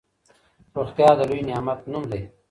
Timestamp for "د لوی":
1.17-1.41